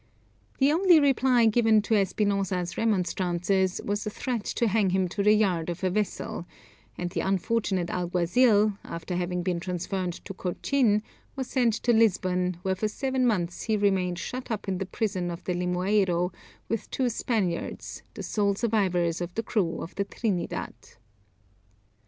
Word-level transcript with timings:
The 0.57 0.71
only 0.71 0.99
reply 0.99 1.45
given 1.45 1.79
to 1.83 1.93
Espinosa's 1.93 2.75
remonstrances 2.75 3.79
was 3.85 4.03
a 4.03 4.09
threat 4.09 4.43
to 4.45 4.67
hang 4.67 4.89
him 4.89 5.07
to 5.09 5.21
the 5.21 5.33
yard 5.35 5.69
of 5.69 5.83
a 5.83 5.91
vessel; 5.91 6.47
and 6.97 7.11
the 7.11 7.19
unfortunate 7.19 7.91
alguazil, 7.91 8.79
after 8.83 9.15
having 9.15 9.43
been 9.43 9.59
transferred 9.59 10.13
to 10.13 10.33
Cochin, 10.33 11.03
was 11.35 11.45
sent 11.51 11.75
to 11.83 11.93
Lisbon, 11.93 12.57
where 12.63 12.73
for 12.73 12.87
seven 12.87 13.27
months 13.27 13.61
he 13.61 13.77
remained 13.77 14.17
shut 14.17 14.49
up 14.49 14.67
in 14.67 14.79
the 14.79 14.87
prison 14.87 15.29
of 15.29 15.43
the 15.43 15.53
Limoeiro 15.53 16.31
with 16.67 16.89
two 16.89 17.07
Spaniards, 17.07 18.01
the 18.15 18.23
sole 18.23 18.55
survivors 18.55 19.21
of 19.21 19.35
the 19.35 19.43
crew 19.43 19.83
of 19.83 19.93
the 19.93 20.03
Trinidad. 20.03 20.73